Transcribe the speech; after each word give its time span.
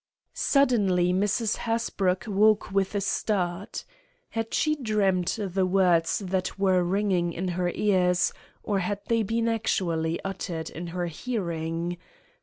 Suddenly 0.33 1.13
Mrs. 1.13 1.57
Hasbrouck 1.57 2.25
woke 2.25 2.71
with 2.71 2.95
a 2.95 3.01
start. 3.01 3.85
Had 4.29 4.51
she 4.51 4.75
dreamed 4.75 5.27
the 5.37 5.63
words 5.67 6.17
that 6.25 6.57
were 6.57 6.83
ringing 6.83 7.33
in 7.33 7.49
her 7.49 7.69
ears, 7.75 8.33
or 8.63 8.79
had 8.79 9.01
they 9.05 9.21
been 9.21 9.47
actually 9.47 10.19
uttered 10.25 10.71
in 10.71 10.87
her 10.87 11.05
hearing? 11.05 11.99